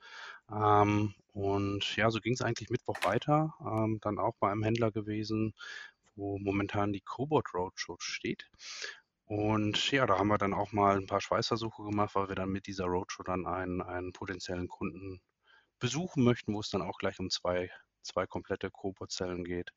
Ähm, 0.50 1.14
und 1.32 1.96
ja, 1.96 2.10
so 2.10 2.20
ging 2.20 2.34
es 2.34 2.42
eigentlich 2.42 2.70
Mittwoch 2.70 2.98
weiter, 3.04 3.54
ähm, 3.60 3.98
dann 4.00 4.18
auch 4.18 4.34
bei 4.40 4.50
einem 4.50 4.62
Händler 4.62 4.90
gewesen, 4.90 5.54
wo 6.16 6.38
momentan 6.38 6.92
die 6.92 7.00
Cobot 7.00 7.54
Roadshow 7.54 7.96
steht. 8.00 8.50
Und 9.26 9.90
ja, 9.90 10.06
da 10.06 10.18
haben 10.18 10.28
wir 10.28 10.38
dann 10.38 10.54
auch 10.54 10.72
mal 10.72 10.96
ein 10.96 11.06
paar 11.06 11.20
Schweißversuche 11.20 11.82
gemacht, 11.82 12.14
weil 12.14 12.28
wir 12.28 12.36
dann 12.36 12.50
mit 12.50 12.66
dieser 12.66 12.84
Roadshow 12.84 13.22
dann 13.22 13.46
einen, 13.46 13.82
einen 13.82 14.12
potenziellen 14.12 14.68
Kunden 14.68 15.20
besuchen 15.78 16.24
möchten, 16.24 16.54
wo 16.54 16.60
es 16.60 16.70
dann 16.70 16.82
auch 16.82 16.98
gleich 16.98 17.18
um 17.20 17.30
zwei, 17.30 17.70
zwei 18.04 18.26
komplette 18.26 18.70
Cobot-Zellen 18.70 19.44
geht. 19.44 19.70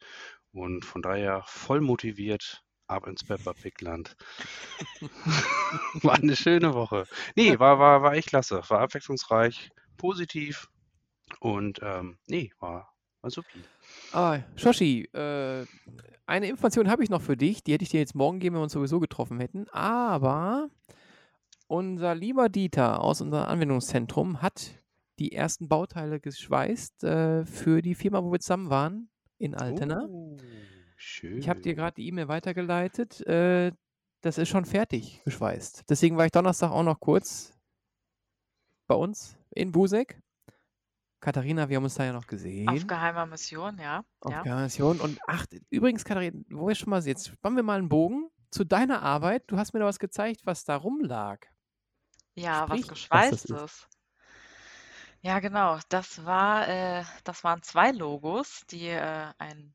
Und 0.52 0.86
von 0.86 1.02
daher 1.02 1.44
voll 1.46 1.82
motiviert 1.82 2.64
ab 2.88 3.08
ins 3.08 3.24
Pepper 3.24 3.54
Pigland. 3.54 4.16
war 6.02 6.16
eine 6.16 6.36
schöne 6.36 6.74
Woche. 6.74 7.06
Nee, 7.36 7.60
war, 7.60 7.80
war, 7.80 8.02
war 8.02 8.14
echt 8.14 8.30
klasse. 8.30 8.62
War 8.70 8.80
abwechslungsreich, 8.80 9.70
positiv 9.98 10.70
und 11.40 11.80
ähm, 11.82 12.18
nee, 12.28 12.52
war, 12.60 12.94
war 13.22 13.30
supi. 13.30 13.60
Ah, 14.14 14.40
Shoshi, 14.56 15.04
äh, 15.14 15.66
eine 16.26 16.48
Information 16.48 16.90
habe 16.90 17.04
ich 17.04 17.10
noch 17.10 17.22
für 17.22 17.38
dich. 17.38 17.64
Die 17.64 17.74
hätte 17.74 17.84
ich 17.84 17.90
dir 17.90 18.00
jetzt 18.00 18.16
morgen 18.16 18.40
geben, 18.40 18.56
wenn 18.56 18.62
wir 18.62 18.64
uns 18.64 18.74
sowieso 18.74 19.00
getroffen 19.00 19.40
hätten. 19.40 19.68
Aber 19.70 20.70
unser 21.68 22.16
lieber 22.16 22.50
Dieter 22.50 23.02
aus 23.02 23.22
unserem 23.22 23.48
Anwendungszentrum 23.48 24.42
hat 24.42 24.72
die 25.20 25.32
ersten 25.32 25.68
Bauteile 25.68 26.20
geschweißt 26.20 27.04
äh, 27.04 27.46
für 27.46 27.82
die 27.82 27.96
Firma, 27.96 28.24
wo 28.24 28.32
wir 28.32 28.40
zusammen 28.40 28.70
waren, 28.70 29.10
in 29.38 29.56
Altena. 29.56 30.06
Oh, 30.10 30.38
schön. 30.96 31.38
Ich 31.38 31.50
habe 31.50 31.62
dir 31.62 31.76
gerade 31.76 31.96
die 31.96 32.08
E-Mail 32.08 32.28
weitergeleitet. 32.28 33.26
Äh, 33.28 33.72
das 34.22 34.38
ist 34.38 34.50
schon 34.50 34.66
fertig 34.66 35.22
geschweißt. 35.26 35.90
Deswegen 35.90 36.18
war 36.18 36.26
ich 36.26 36.32
Donnerstag 36.32 36.72
auch 36.72 36.84
noch 36.84 37.00
kurz 37.00 37.58
bei 38.88 38.96
uns 38.96 39.38
in 39.52 39.72
Busek. 39.72 40.22
Katharina, 41.20 41.68
wir 41.68 41.78
haben 41.78 41.84
uns 41.84 41.96
da 41.96 42.06
ja 42.06 42.14
noch 42.14 42.28
gesehen. 42.28 42.70
Auf 42.70 42.86
geheimer 42.86 43.26
Mission, 43.26 43.78
ja. 43.80 44.04
Auf 44.22 44.32
ja. 44.32 44.44
geheimer 44.44 44.64
Mission. 44.64 45.00
Und 45.00 45.20
ach, 45.28 45.46
übrigens, 45.70 46.06
Katharina, 46.06 46.40
wo 46.50 46.68
wir 46.68 46.76
schon 46.76 46.90
mal 46.90 47.04
jetzt 47.06 47.28
spannen 47.28 47.58
wir 47.58 47.64
mal 47.64 47.80
einen 47.80 47.90
Bogen 47.90 48.30
zu 48.52 48.64
deiner 48.64 49.02
Arbeit. 49.02 49.44
Du 49.48 49.58
hast 49.58 49.74
mir 49.74 49.80
da 49.80 49.86
was 49.86 50.00
gezeigt, 50.00 50.42
was 50.46 50.64
da 50.64 50.76
rumlag. 50.76 51.40
Ja, 52.36 52.70
was 52.70 52.80
Sprich, 52.80 52.82
was 52.82 52.90
geschweißt 52.90 53.46
ist. 53.46 53.50
ist. 53.52 53.88
Ja, 55.22 55.40
genau. 55.40 55.80
Das 55.90 56.26
war, 56.26 56.68
äh, 56.68 57.04
das 57.24 57.44
waren 57.44 57.62
zwei 57.64 57.92
Logos, 57.92 58.62
die 58.70 58.88
äh, 58.90 59.34
ein 59.38 59.74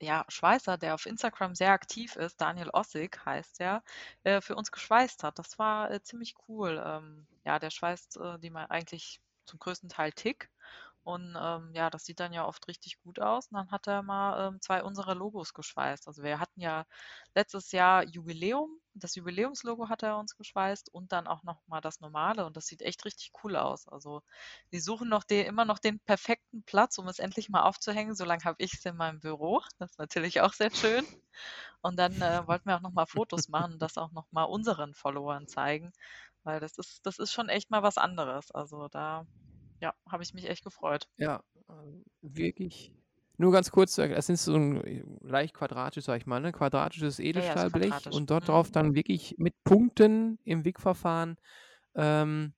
ja, 0.00 0.24
Schweißer, 0.28 0.78
der 0.78 0.94
auf 0.94 1.06
Instagram 1.06 1.54
sehr 1.56 1.72
aktiv 1.72 2.16
ist, 2.16 2.40
Daniel 2.40 2.70
Ossig 2.72 3.18
heißt 3.26 3.60
er, 3.60 3.82
äh, 4.24 4.40
für 4.42 4.56
uns 4.56 4.72
geschweißt 4.72 5.24
hat. 5.24 5.38
Das 5.38 5.58
war 5.58 5.90
äh, 5.90 6.02
ziemlich 6.02 6.34
cool. 6.48 6.82
Ähm, 6.84 7.26
ja, 7.44 7.58
der 7.58 7.70
schweißt 7.70 8.18
äh, 8.18 8.38
die 8.40 8.50
mal 8.50 8.66
eigentlich 8.66 9.20
zum 9.46 9.58
größten 9.60 9.88
Teil 9.90 10.12
Tick. 10.12 10.50
Und 11.08 11.34
ähm, 11.40 11.70
ja, 11.72 11.88
das 11.88 12.04
sieht 12.04 12.20
dann 12.20 12.34
ja 12.34 12.44
oft 12.46 12.68
richtig 12.68 13.00
gut 13.00 13.18
aus. 13.18 13.46
Und 13.50 13.56
dann 13.56 13.70
hat 13.70 13.86
er 13.86 14.02
mal 14.02 14.48
ähm, 14.48 14.60
zwei 14.60 14.82
unserer 14.82 15.14
Logos 15.14 15.54
geschweißt. 15.54 16.06
Also 16.06 16.22
wir 16.22 16.38
hatten 16.38 16.60
ja 16.60 16.84
letztes 17.34 17.72
Jahr 17.72 18.04
Jubiläum. 18.04 18.78
Das 18.92 19.14
Jubiläumslogo 19.14 19.88
hat 19.88 20.02
er 20.02 20.18
uns 20.18 20.36
geschweißt 20.36 20.92
und 20.92 21.12
dann 21.12 21.26
auch 21.26 21.42
noch 21.44 21.66
mal 21.66 21.80
das 21.80 22.00
normale. 22.00 22.44
Und 22.44 22.58
das 22.58 22.66
sieht 22.66 22.82
echt 22.82 23.06
richtig 23.06 23.32
cool 23.42 23.56
aus. 23.56 23.88
Also 23.88 24.20
die 24.70 24.80
suchen 24.80 25.08
noch 25.08 25.24
den, 25.24 25.46
immer 25.46 25.64
noch 25.64 25.78
den 25.78 25.98
perfekten 25.98 26.62
Platz, 26.64 26.98
um 26.98 27.08
es 27.08 27.20
endlich 27.20 27.48
mal 27.48 27.62
aufzuhängen. 27.62 28.14
Solange 28.14 28.44
habe 28.44 28.62
ich 28.62 28.74
es 28.74 28.84
in 28.84 28.96
meinem 28.96 29.20
Büro. 29.20 29.62
Das 29.78 29.92
ist 29.92 29.98
natürlich 29.98 30.42
auch 30.42 30.52
sehr 30.52 30.70
schön. 30.70 31.06
Und 31.80 31.96
dann 31.98 32.20
äh, 32.20 32.46
wollten 32.46 32.68
wir 32.68 32.76
auch 32.76 32.82
noch 32.82 32.92
mal 32.92 33.06
Fotos 33.06 33.48
machen 33.48 33.74
und 33.74 33.78
das 33.80 33.96
auch 33.96 34.12
noch 34.12 34.26
mal 34.30 34.44
unseren 34.44 34.92
Followern 34.92 35.46
zeigen. 35.48 35.90
Weil 36.44 36.60
das 36.60 36.76
ist, 36.76 37.06
das 37.06 37.18
ist 37.18 37.32
schon 37.32 37.48
echt 37.48 37.70
mal 37.70 37.82
was 37.82 37.96
anderes. 37.98 38.50
Also 38.50 38.88
da, 38.88 39.26
ja, 39.80 39.94
habe 40.10 40.22
ich 40.22 40.34
mich 40.34 40.48
echt 40.48 40.64
gefreut. 40.64 41.08
Ja, 41.16 41.42
äh, 41.68 41.72
wirklich. 42.22 42.92
Nur 43.40 43.52
ganz 43.52 43.70
kurz, 43.70 43.96
es 43.98 44.28
ist 44.28 44.44
so 44.44 44.56
ein 44.56 44.84
äh, 44.84 45.04
leicht 45.20 45.54
quadratisch, 45.54 46.04
sag 46.04 46.16
ich 46.20 46.26
mal, 46.26 46.40
ne? 46.40 46.50
Quadratisches 46.52 47.18
Ja, 47.18 47.24
ja, 47.24 47.28
Edelstahlblech 47.30 47.90
quadratisch. 47.90 48.14
und 48.16 48.30
dort 48.30 48.42
Mhm. 48.44 48.46
drauf 48.48 48.70
dann 48.72 48.94
wirklich 48.94 49.36
mit 49.38 49.54
Punkten 49.64 50.38
im 50.44 50.64
Wickverfahren 50.64 51.36
ähm, 51.94 52.54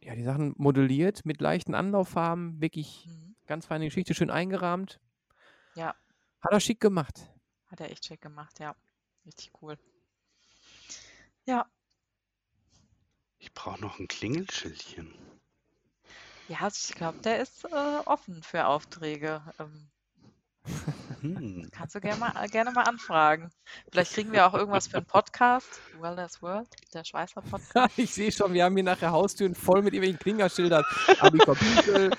ja, 0.00 0.14
die 0.14 0.22
Sachen 0.24 0.54
modelliert 0.56 1.24
mit 1.24 1.40
leichten 1.40 1.74
Anlauffarben, 1.74 2.60
wirklich 2.60 3.06
Mhm. 3.06 3.36
ganz 3.46 3.66
feine 3.66 3.86
Geschichte, 3.86 4.14
schön 4.14 4.30
eingerahmt. 4.30 5.00
Ja, 5.74 5.94
Hat 6.40 6.52
er 6.52 6.60
schick 6.60 6.80
gemacht. 6.80 7.32
hat 7.66 7.80
er 7.80 7.90
echt 7.90 8.04
schick 8.04 8.20
gemacht, 8.20 8.58
ja. 8.60 8.74
Richtig 9.26 9.50
cool. 9.62 9.76
Ja, 11.46 11.70
Ich 13.38 13.52
brauche 13.54 13.80
noch 13.80 13.98
ein 13.98 14.08
Klingelschildchen. 14.08 15.14
Ja, 16.48 16.58
also 16.60 16.88
ich 16.90 16.94
glaube, 16.96 17.18
der 17.18 17.40
ist 17.40 17.64
äh, 17.64 17.98
offen 18.06 18.42
für 18.42 18.66
Aufträge. 18.66 19.42
Ähm, 19.58 19.90
Hm. 21.20 21.68
kannst 21.72 21.94
du 21.94 22.00
gerne 22.00 22.18
mal, 22.20 22.32
äh, 22.44 22.46
gerne 22.48 22.70
mal 22.72 22.82
anfragen. 22.82 23.50
Vielleicht 23.90 24.12
kriegen 24.12 24.32
wir 24.32 24.46
auch 24.46 24.52
irgendwas 24.54 24.86
für 24.86 24.98
einen 24.98 25.06
Podcast. 25.06 25.80
Wellness 25.98 26.42
World, 26.42 26.68
der 26.92 27.04
Schweißer 27.04 27.40
Podcast. 27.40 27.92
ich 27.98 28.12
sehe 28.12 28.30
schon, 28.30 28.52
wir 28.52 28.64
haben 28.64 28.74
hier 28.74 28.84
nachher 28.84 29.10
Haustüren 29.10 29.54
voll 29.54 29.82
mit 29.82 29.94
irgendwelchen 29.94 30.18
Klingerschildern. 30.18 30.84
Amica 31.20 31.54
Büchel, 31.54 32.10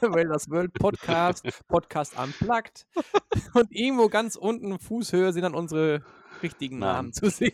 Well 0.00 0.28
das 0.28 0.48
World 0.48 0.72
Podcast, 0.74 1.44
Podcast 1.66 2.16
Unplugged. 2.18 2.86
Und 3.54 3.70
irgendwo 3.72 4.08
ganz 4.08 4.36
unten, 4.36 4.78
Fußhöhe, 4.78 5.32
sind 5.32 5.42
dann 5.42 5.54
unsere 5.54 6.04
richtigen 6.42 6.78
Namen 6.78 6.96
Namen. 6.96 7.12
zu 7.12 7.30
sehen. 7.30 7.52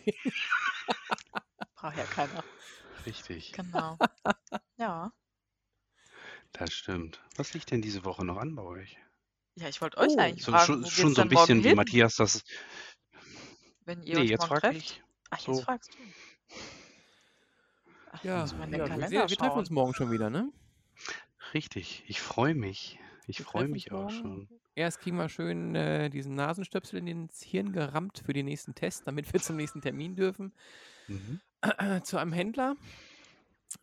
Braucht 1.75 1.97
ja 1.97 2.03
keiner. 2.05 2.43
Richtig, 3.05 3.51
Genau. 3.51 3.97
Ja. 4.77 5.11
Das 6.53 6.73
stimmt. 6.73 7.21
Was 7.35 7.53
liegt 7.53 7.71
denn 7.71 7.81
diese 7.81 8.05
Woche 8.05 8.25
noch 8.25 8.37
an 8.37 8.55
bei 8.55 8.63
euch? 8.63 8.97
Ja, 9.55 9.67
ich 9.69 9.81
wollte 9.81 9.97
euch 9.97 10.17
Oh, 10.17 10.19
eigentlich 10.19 10.43
So, 10.43 10.51
fragen, 10.51 10.57
schon, 10.57 10.83
wo 10.83 10.89
schon 10.89 10.91
geht's 10.91 11.15
so 11.15 11.21
ein 11.21 11.27
denn 11.27 11.31
morgen 11.31 11.57
bisschen 11.57 11.63
wie 11.63 11.71
hin, 11.71 11.73
Matthias 11.73 12.15
das. 12.17 12.43
wenn 13.85 14.01
ihr 14.03 14.17
Nee, 14.17 14.19
euch 14.19 14.31
jetzt 14.31 14.37
morgen 14.37 14.53
frag 14.59 14.63
trefft? 14.63 14.71
ich. 14.71 15.03
Ach, 15.29 15.39
jetzt 15.39 15.59
So. 15.59 15.61
fragst 15.61 15.93
du. 15.95 16.13
Ach, 18.05 18.23
Ja, 18.23 18.33
muss 18.33 18.55
mal 18.55 18.63
in 18.63 18.71
den 18.71 18.83
ja 18.83 18.87
wir, 18.89 18.89
Kalender 18.89 19.27
wir 19.29 19.37
treffen 19.37 19.57
schauen. 19.57 19.59
uns 19.59 19.69
morgen 19.69 19.93
schon 19.93 20.09
wieder, 20.11 20.29
ne? 20.29 20.51
Richtig, 21.53 22.03
ich 22.07 22.21
freue 22.21 22.55
mich. 22.55 22.99
Ich 23.27 23.39
Wir 23.39 23.45
freue 23.45 23.67
treffen 23.67 23.67
mich 23.67 23.91
auch 23.91 24.09
morgen. 24.09 24.09
schon. 24.09 24.49
Erst 24.75 24.99
kriegen 24.99 25.17
wir 25.17 25.29
schön 25.29 25.75
äh, 25.75 26.09
diesen 26.09 26.33
Nasenstöpsel 26.35 26.97
in 26.99 27.07
ins 27.07 27.43
Hirn 27.43 27.71
gerammt 27.71 28.23
für 28.25 28.33
den 28.33 28.45
nächsten 28.47 28.73
Test, 28.73 29.05
damit 29.07 29.31
wir 29.33 29.39
zum 29.41 29.55
nächsten 29.55 29.81
Termin 29.81 30.15
dürfen. 30.15 30.53
Mhm. 31.07 31.41
zu 32.03 32.17
einem 32.17 32.33
Händler. 32.33 32.75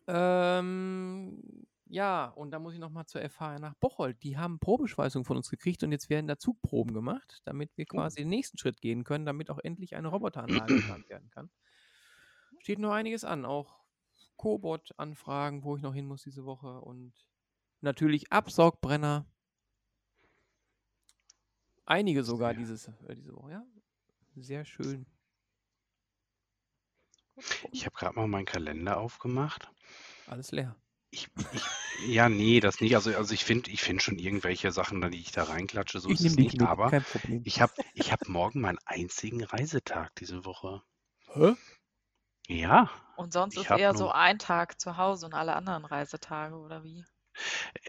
Ähm, 0.07 1.65
ja, 1.91 2.25
und 2.29 2.51
da 2.51 2.59
muss 2.59 2.73
ich 2.73 2.79
nochmal 2.79 3.05
zur 3.05 3.21
FH 3.21 3.59
nach 3.59 3.75
Bocholt. 3.75 4.23
Die 4.23 4.37
haben 4.37 4.59
Probeschweißung 4.59 5.25
von 5.25 5.37
uns 5.37 5.49
gekriegt 5.49 5.83
und 5.83 5.91
jetzt 5.91 6.09
werden 6.09 6.27
da 6.27 6.37
Zugproben 6.37 6.93
gemacht, 6.93 7.41
damit 7.43 7.75
wir 7.77 7.85
Oh. 7.91 7.95
quasi 7.97 8.17
den 8.21 8.29
nächsten 8.29 8.57
Schritt 8.57 8.79
gehen 8.81 9.03
können, 9.03 9.25
damit 9.25 9.49
auch 9.49 9.59
endlich 9.63 9.95
eine 9.95 10.07
Roboteranlage 10.07 10.75
geplant 10.77 11.09
werden 11.09 11.29
kann. 11.29 11.51
Steht 12.59 12.79
noch 12.79 12.91
einiges 12.91 13.23
an, 13.25 13.45
auch 13.45 13.79
Cobot-Anfragen, 14.37 15.63
wo 15.63 15.75
ich 15.75 15.81
noch 15.81 15.93
hin 15.93 16.05
muss 16.07 16.23
diese 16.23 16.45
Woche 16.45 16.79
und 16.81 17.13
natürlich 17.81 18.31
Absaugbrenner. 18.31 19.25
Einige 21.85 22.23
sogar 22.23 22.53
dieses, 22.53 22.87
äh, 22.87 23.15
diese 23.15 23.35
Woche, 23.35 23.51
ja. 23.51 23.65
Sehr 24.35 24.63
schön. 24.65 25.05
Ich 27.71 27.85
habe 27.85 27.95
gerade 27.95 28.15
mal 28.15 28.27
meinen 28.27 28.45
Kalender 28.45 28.97
aufgemacht. 28.97 29.69
Alles 30.27 30.51
leer. 30.51 30.75
Ich, 31.11 31.29
ich, 31.51 31.63
ja, 32.07 32.29
nee, 32.29 32.59
das 32.59 32.79
nicht. 32.81 32.95
Also, 32.95 33.15
also 33.15 33.33
ich 33.33 33.43
finde 33.45 33.69
ich 33.71 33.81
find 33.81 34.01
schon 34.01 34.17
irgendwelche 34.17 34.71
Sachen, 34.71 35.01
die 35.11 35.19
ich 35.19 35.31
da 35.31 35.43
reinklatsche, 35.43 35.99
so 35.99 36.11
ich 36.11 36.13
ist 36.13 36.25
es 36.25 36.37
nicht. 36.37 36.59
mit, 36.59 36.61
Aber 36.61 36.91
kein 36.91 37.03
Problem. 37.05 37.43
ich 37.43 37.61
habe 37.61 37.73
ich 37.93 38.11
hab 38.11 38.27
morgen 38.27 38.61
meinen 38.61 38.79
einzigen 38.85 39.43
Reisetag 39.43 40.15
diese 40.15 40.45
Woche. 40.45 40.81
Hä? 41.33 41.55
Ja, 42.47 42.89
Und 43.15 43.31
sonst 43.31 43.55
ist 43.55 43.71
eher 43.71 43.95
so 43.95 44.09
ein 44.11 44.37
Tag 44.37 44.81
zu 44.81 44.97
Hause 44.97 45.25
und 45.27 45.33
alle 45.33 45.55
anderen 45.55 45.85
Reisetage, 45.85 46.55
oder 46.57 46.83
wie? 46.83 47.05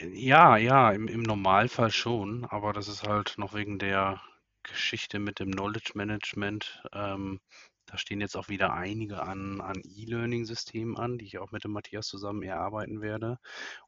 Ja, 0.01 0.57
ja, 0.59 0.91
im, 0.93 1.09
im 1.09 1.23
Normalfall 1.23 1.91
schon, 1.91 2.45
aber 2.45 2.73
das 2.75 2.89
ist 2.89 3.05
halt 3.05 3.35
noch 3.39 3.55
wegen 3.55 3.79
der 3.79 4.21
Geschichte 4.63 5.19
mit 5.19 5.39
dem 5.41 5.51
Knowledge 5.53 5.93
Management. 5.95 6.83
Ähm, 6.93 7.41
da 7.87 7.99
stehen 7.99 8.21
jetzt 8.21 8.37
auch 8.37 8.49
wieder 8.49 8.73
einige 8.73 9.23
an, 9.23 9.61
an 9.61 9.83
E-Learning-Systemen 9.85 10.97
an, 10.97 11.19
die 11.19 11.27
ich 11.27 11.39
auch 11.39 11.51
mit 11.51 11.65
dem 11.65 11.73
Matthias 11.73 12.07
zusammen 12.07 12.43
erarbeiten 12.43 13.01
werde. 13.01 13.39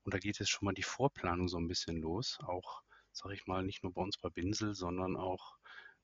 Und 0.02 0.14
da 0.14 0.18
geht 0.18 0.38
jetzt 0.38 0.50
schon 0.50 0.66
mal 0.66 0.74
die 0.74 0.82
Vorplanung 0.82 1.48
so 1.48 1.58
ein 1.58 1.68
bisschen 1.68 2.00
los. 2.00 2.38
Auch, 2.42 2.82
sage 3.12 3.34
ich 3.34 3.46
mal, 3.46 3.62
nicht 3.62 3.82
nur 3.82 3.92
bei 3.92 4.02
uns 4.02 4.18
bei 4.18 4.30
Binsel, 4.30 4.74
sondern 4.74 5.16
auch 5.16 5.56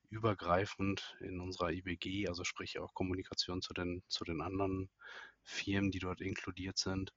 übergreifend 0.09 1.17
in 1.21 1.41
unserer 1.41 1.71
IBG, 1.71 2.29
also 2.29 2.45
sprich 2.45 2.79
auch 2.79 2.95
Kommunikation 2.95 3.63
zu 3.63 3.73
den, 3.73 4.03
zu 4.09 4.25
den 4.25 4.41
anderen 4.41 4.91
Firmen, 5.43 5.91
die 5.91 6.01
dort 6.01 6.21
inkludiert 6.21 6.79
sind. 6.79 7.13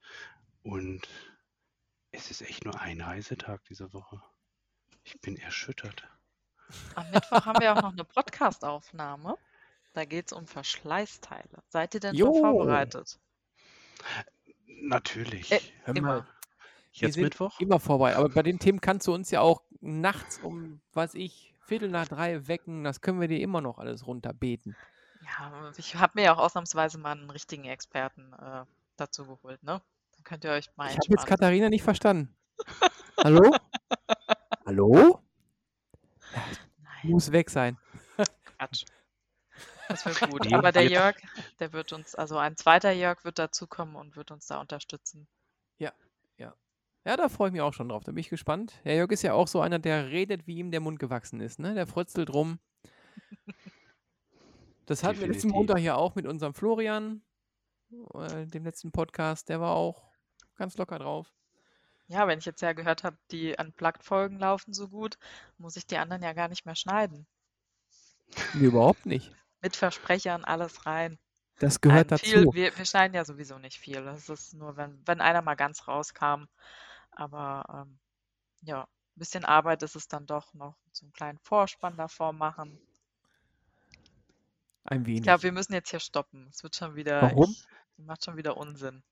Und 0.62 1.08
es 2.12 2.30
ist 2.30 2.42
echt 2.42 2.66
nur 2.66 2.80
ein 2.80 3.02
Reisetag 3.02 3.64
diese 3.66 3.94
Woche. 3.94 4.22
Ich 5.04 5.20
bin 5.22 5.36
erschüttert. 5.38 6.08
Am 6.96 7.10
Mittwoch 7.12 7.46
haben 7.46 7.60
wir 7.60 7.74
auch 7.76 7.82
noch 7.82 7.92
eine 7.92 8.06
Podcast-Aufnahme. 8.06 9.38
Da 9.94 10.06
geht 10.06 10.28
es 10.28 10.34
um 10.34 10.48
Verschleißteile. 10.48 11.64
Seid 11.70 11.94
ihr 11.94 12.00
denn 12.00 12.18
schon 12.18 12.34
Jo, 12.34 12.40
vorbereitet? 12.42 13.20
Natürlich. 14.68 15.52
Äh, 15.52 15.60
hör 15.84 15.96
immer. 15.96 16.08
mal, 16.08 16.28
wir 16.94 17.08
Jetzt 17.08 17.14
sind 17.16 17.24
Mittwoch? 17.24 17.60
immer 17.60 17.80
vorbei. 17.80 18.16
Aber 18.16 18.30
bei 18.30 18.44
den 18.44 18.60
Themen 18.60 18.82
kannst 18.82 19.08
du 19.08 19.14
uns 19.14 19.32
ja 19.32 19.42
auch 19.42 19.62
nachts 19.82 20.40
um, 20.40 20.82
was 20.94 21.14
ich, 21.14 21.54
Viertel 21.66 21.90
nach 21.90 22.08
drei 22.08 22.48
wecken. 22.48 22.84
Das 22.84 23.02
können 23.02 23.22
wir 23.22 23.28
dir 23.28 23.40
immer 23.40 23.62
noch 23.62 23.78
alles 23.78 24.06
runterbeten. 24.06 24.76
Ja, 25.24 25.72
ich 25.78 25.96
habe 25.96 26.12
mir 26.16 26.24
ja 26.26 26.34
auch 26.34 26.40
ausnahmsweise 26.40 26.98
mal 26.98 27.14
einen 27.14 27.30
richtigen 27.30 27.66
Experten 27.66 28.34
äh, 28.34 28.66
dazu 28.98 29.26
geholt, 29.26 29.64
ne? 29.64 29.82
Dann 30.16 30.24
könnt 30.24 30.44
ihr 30.44 30.52
euch 30.52 30.70
mal 30.76 30.90
Ich 30.90 30.98
habe 30.98 31.08
jetzt. 31.10 31.26
Katharina 31.26 31.70
nicht 31.70 31.84
verstanden. 31.84 32.36
Hallo? 33.24 33.56
Hallo? 34.66 35.22
Nein, 36.34 37.12
Muss 37.12 37.32
weg 37.32 37.50
sein. 37.50 37.78
Quatsch. 38.58 38.86
Das 39.90 40.06
wird 40.06 40.32
gut. 40.32 40.54
Aber 40.54 40.72
der 40.72 40.88
Jörg, 40.88 41.16
der 41.60 41.74
wird 41.74 41.94
uns, 41.94 42.16
also 42.16 42.38
ein 42.38 42.56
zweiter 42.58 42.92
Jörg 42.92 43.24
wird 43.24 43.40
dazukommen 43.40 43.96
und 43.96 44.16
wird 44.16 44.32
uns 44.32 44.48
da 44.48 44.60
unterstützen. 44.60 45.28
Ja, 47.06 47.18
da 47.18 47.28
freue 47.28 47.50
ich 47.50 47.54
mich 47.54 47.62
auch 47.62 47.74
schon 47.74 47.90
drauf. 47.90 48.04
Da 48.04 48.14
bin 48.14 48.22
ich 48.22 48.30
gespannt. 48.30 48.80
Herr 48.84 48.96
Jörg 48.96 49.12
ist 49.12 49.24
ja 49.24 49.34
auch 49.34 49.48
so 49.48 49.60
einer, 49.60 49.78
der 49.78 50.10
redet, 50.10 50.48
wie 50.48 50.58
ihm 50.58 50.72
der 50.72 50.80
Mund 50.80 51.00
gewachsen 51.00 51.42
ist. 51.42 51.60
Ne? 51.60 51.74
Der 51.74 51.88
frötzelt 51.88 52.34
rum. 52.34 52.60
Das 54.86 55.02
hatten 55.02 55.22
wir 55.22 55.28
letzten. 55.28 55.48
Montag 55.48 55.80
ja 55.80 55.96
auch 55.96 56.14
mit 56.16 56.28
unserem 56.28 56.54
Florian, 56.54 57.22
äh, 58.16 58.46
dem 58.48 58.66
letzten 58.66 58.92
Podcast. 58.92 59.48
Der 59.48 59.62
war 59.62 59.78
auch 59.78 60.12
ganz 60.58 60.78
locker 60.78 61.00
drauf. 61.00 61.34
Ja, 62.08 62.28
wenn 62.28 62.40
ich 62.40 62.44
jetzt 62.44 62.62
ja 62.62 62.74
gehört 62.74 63.06
habe, 63.06 63.16
die 63.32 63.56
Unplugged-Folgen 63.58 64.40
laufen 64.40 64.74
so 64.74 64.90
gut, 64.90 65.18
muss 65.58 65.78
ich 65.78 65.88
die 65.88 65.96
anderen 65.96 66.22
ja 66.22 66.34
gar 66.34 66.50
nicht 66.50 66.66
mehr 66.66 66.76
schneiden. 66.76 67.26
Nee, 68.56 68.66
überhaupt 68.66 69.06
nicht. 69.06 69.34
Mit 69.64 69.76
Versprechern 69.78 70.46
alles 70.46 70.86
rein. 70.86 71.18
Das 71.60 71.82
gehört 71.82 72.12
Nein, 72.12 72.20
viel, 72.20 72.46
dazu. 72.46 72.54
wir, 72.54 72.78
wir 72.78 72.86
schneiden 72.86 73.16
ja 73.16 73.26
sowieso 73.26 73.58
nicht 73.60 73.78
viel. 73.80 74.04
Das 74.04 74.30
ist 74.30 74.54
nur, 74.54 74.78
wenn, 74.78 75.02
wenn 75.08 75.22
einer 75.22 75.42
mal 75.42 75.56
ganz 75.56 75.88
rauskam. 75.88 76.46
Aber 77.12 77.64
ähm, 77.88 78.00
ja, 78.62 78.84
ein 78.84 78.88
bisschen 79.20 79.46
Arbeit 79.46 79.84
ist 79.84 79.96
es 79.96 80.08
dann 80.08 80.26
doch 80.26 80.54
noch. 80.54 80.78
So 80.92 81.06
einen 81.06 81.14
kleinen 81.14 81.40
Vorspann 81.40 81.98
davor 81.98 82.34
machen. 82.34 82.80
Ein 84.86 85.06
Ich 85.08 85.08
wenig. 85.08 85.24
glaube, 85.24 85.44
wir 85.44 85.52
müssen 85.54 85.74
jetzt 85.74 85.92
hier 85.92 86.00
stoppen. 86.02 86.48
Es 86.52 86.64
wird 86.64 86.76
schon 86.76 86.96
wieder, 86.96 87.22
Warum? 87.22 87.50
ich, 87.52 87.66
macht 87.98 88.26
schon 88.26 88.38
wieder 88.38 88.58
Unsinn. 88.58 89.04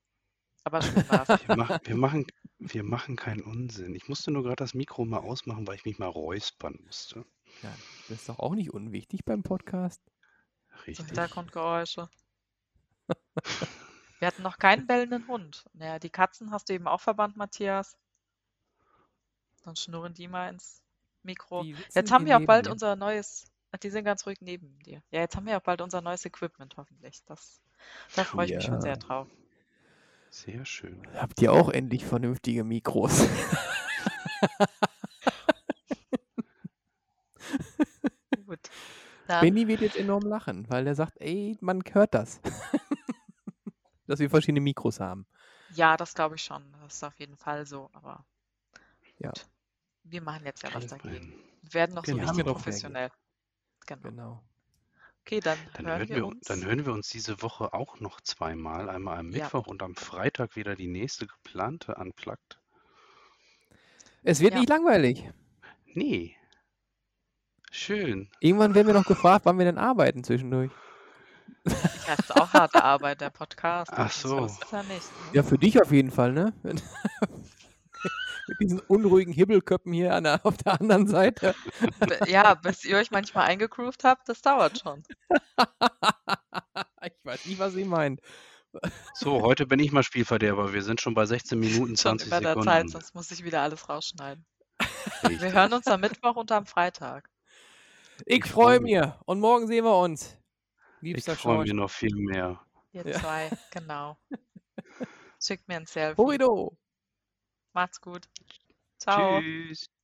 Aber 0.64 0.82
war's. 1.10 1.34
Wir, 1.48 1.56
mach, 1.56 1.80
wir, 1.84 1.96
machen, 1.96 2.26
wir 2.60 2.84
machen 2.84 3.16
keinen 3.16 3.42
Unsinn. 3.42 3.96
Ich 3.96 4.10
musste 4.10 4.32
nur 4.32 4.44
gerade 4.44 4.58
das 4.58 4.74
Mikro 4.74 5.06
mal 5.06 5.20
ausmachen, 5.20 5.66
weil 5.68 5.76
ich 5.76 5.86
mich 5.86 6.00
mal 6.00 6.08
räuspern 6.08 6.78
musste. 6.84 7.26
Ja, 7.62 7.74
das 8.10 8.20
ist 8.20 8.30
doch 8.30 8.40
auch 8.40 8.56
nicht 8.56 8.74
unwichtig 8.74 9.24
beim 9.26 9.44
Podcast. 9.44 10.02
Richtig. 10.88 11.06
Hintergrundgeräusche. 11.08 12.10
Wir 14.20 14.28
hatten 14.28 14.44
noch 14.44 14.58
keinen 14.58 14.88
bellenden 14.88 15.28
Hund. 15.28 15.66
Naja, 15.74 16.00
die 16.00 16.10
Katzen 16.10 16.52
hast 16.52 16.70
du 16.70 16.74
eben 16.74 16.88
auch 16.88 17.02
verbannt, 17.02 17.38
Matthias. 17.38 17.98
Dann 19.64 19.76
schnurren 19.76 20.14
die 20.14 20.28
mal 20.28 20.50
ins 20.50 20.82
Mikro. 21.24 21.64
Jetzt 21.94 22.12
haben 22.12 22.26
wir 22.26 22.38
auch 22.38 22.46
bald 22.46 22.66
mir. 22.66 22.72
unser 22.72 22.96
neues. 22.96 23.46
Die 23.84 23.90
sind 23.90 24.04
ganz 24.04 24.26
ruhig 24.26 24.42
neben 24.42 24.78
dir. 24.80 25.02
Ja, 25.12 25.22
jetzt 25.22 25.36
haben 25.36 25.46
wir 25.46 25.58
auch 25.58 25.62
bald 25.62 25.82
unser 25.82 26.02
neues 26.02 26.26
Equipment, 26.26 26.76
hoffentlich. 26.78 27.24
Das, 27.26 27.62
da 28.16 28.24
freue 28.24 28.48
ich 28.48 28.56
mich 28.56 28.66
schon 28.66 28.82
sehr 28.82 28.94
Ja. 28.94 28.98
drauf. 28.98 29.28
Sehr 30.30 30.66
schön. 30.66 31.06
Habt 31.16 31.42
ihr 31.42 31.52
auch 31.52 31.70
endlich 31.70 32.06
vernünftige 32.06 32.64
Mikros? 32.64 33.28
Gut. 38.46 38.60
Dann, 39.32 39.42
Benny 39.42 39.68
wird 39.68 39.82
jetzt 39.82 39.96
enorm 39.96 40.26
lachen, 40.26 40.70
weil 40.70 40.88
er 40.88 40.96
sagt, 40.96 41.18
ey, 41.20 41.58
man 41.62 41.82
hört 41.92 42.14
das. 42.14 42.42
Dass 44.08 44.20
wir 44.20 44.30
verschiedene 44.30 44.62
Mikros 44.62 45.00
haben. 45.00 45.26
ja, 45.70 45.98
das 45.98 46.14
glaube 46.14 46.36
ich 46.36 46.44
schon. 46.44 46.64
Das 46.82 46.96
ist 46.96 47.04
auf 47.04 47.20
jeden 47.20 47.38
Fall 47.38 47.66
so. 47.66 47.90
Aber 47.94 48.26
Ja. 49.20 49.30
gut. 49.30 49.48
Wir 50.04 50.22
machen 50.22 50.46
jetzt 50.46 50.64
ja 50.64 50.74
was 50.74 50.88
dagegen. 50.88 51.34
Wir 51.62 51.74
werden 51.74 51.96
noch 51.96 52.06
so 52.06 52.18
Genau. 52.18 52.24
Wir 52.24 52.30
richtig 52.30 52.46
professionell. 52.46 53.12
Genau. 53.86 54.02
Genau. 54.02 54.44
Okay, 55.22 55.40
dann, 55.40 55.70
Dann 55.74 55.86
hören 55.86 56.00
hören, 56.00 56.10
wir 56.10 56.16
wir, 56.18 56.26
uns. 56.28 56.48
dann 56.48 56.66
hören 56.66 56.86
wir 56.86 56.94
uns 56.94 57.10
diese 57.10 57.42
Woche 57.44 57.74
auch 57.74 58.00
noch 58.00 58.22
zweimal. 58.22 58.90
Einmal 58.90 59.20
am 59.20 59.32
Ja. 59.32 59.44
Mittwoch 59.46 59.68
und 59.68 59.84
am 59.84 59.96
Freitag 59.96 60.56
wieder 60.56 60.76
die 60.76 60.88
nächste 60.88 61.28
geplante 61.28 61.96
Unplugged. 61.96 62.60
Es 64.24 64.40
wird 64.40 64.54
Ja. 64.54 64.60
nicht 64.60 64.70
langweilig. 64.70 65.30
Nee. 65.94 66.36
Schön. 67.74 68.30
Irgendwann 68.42 68.76
werden 68.76 68.88
wir 68.88 68.94
noch 68.94 69.06
gefragt, 69.06 69.46
wann 69.46 69.58
wir 69.58 69.64
denn 69.64 69.78
arbeiten 69.78 70.26
zwischendurch. 70.26 70.72
Ja, 71.66 72.14
ist 72.20 72.36
auch 72.36 72.52
harte 72.52 72.84
Arbeit, 72.84 73.22
der 73.22 73.30
Podcast. 73.30 73.92
Ach 73.96 74.12
so. 74.12 74.46
ist 74.46 74.60
ja 74.72 74.84
nicht. 74.84 74.92
Ne? 74.92 75.00
Ja, 75.34 75.44
für 75.44 75.58
dich 75.58 75.82
auf 75.82 75.92
jeden 75.92 76.12
Fall, 76.12 76.34
ne? 76.34 76.54
Mit 76.64 78.60
diesen 78.60 78.80
unruhigen 78.82 79.32
Hibbelköppen 79.32 79.94
hier 79.94 80.14
an 80.14 80.26
der, 80.26 80.46
auf 80.46 80.58
der 80.58 80.82
anderen 80.82 81.08
Seite. 81.08 81.56
Ja, 82.28 82.56
bis 82.56 82.84
ihr 82.84 82.98
euch 82.98 83.10
manchmal 83.12 83.48
eingegroovt 83.48 84.04
habt, 84.04 84.28
das 84.28 84.42
dauert 84.42 84.80
schon. 84.80 85.04
ich 87.06 87.14
weiß 87.24 87.46
nicht, 87.46 87.60
was 87.60 87.74
sie 87.74 87.86
meint. 87.86 88.20
So, 89.14 89.42
heute 89.44 89.66
bin 89.66 89.80
ich 89.80 89.94
mal 89.94 90.04
Spielverderber. 90.04 90.74
Wir 90.74 90.82
sind 90.82 91.00
schon 91.00 91.14
bei 91.14 91.26
16 91.26 91.58
Minuten 91.58 91.96
Schon 91.96 92.20
20 92.20 92.28
über 92.28 92.40
der 92.42 92.50
Sekunden. 92.50 92.68
Zeit, 92.68 92.90
sonst 92.90 93.16
muss 93.16 93.32
ich 93.32 93.46
wieder 93.46 93.62
alles 93.62 93.88
rausschneiden. 93.88 94.46
Wir 95.22 95.30
Richtig. 95.30 95.54
hören 95.54 95.72
uns 95.72 95.88
am 95.88 96.02
Mittwoch 96.02 96.36
und 96.36 96.52
am 96.52 96.66
Freitag. 96.66 97.30
Ich, 98.26 98.38
Ich 98.38 98.46
freue 98.46 98.78
freu 98.78 98.80
mich. 98.82 99.00
mich. 99.00 99.10
Und 99.26 99.40
morgen 99.40 99.68
sehen 99.68 99.86
wir 99.86 99.98
uns. 99.98 100.38
Ich 100.98 101.02
Liebster 101.02 101.36
freue 101.36 101.56
George. 101.56 101.74
mich 101.74 101.80
noch 101.82 101.90
viel 101.90 102.16
mehr. 102.16 102.60
Ihr 102.94 103.08
Ja. 103.08 103.20
zwei, 103.20 103.50
genau. 103.72 104.18
Schickt 105.44 105.68
mir 105.68 105.78
ein 105.78 105.86
Selfie. 105.86 106.22
Horido. 106.22 106.78
Macht's 107.74 108.00
gut. 108.02 108.28
Ciao. 109.00 109.40
Tschüss. 109.40 109.86
Ciao. 109.86 110.01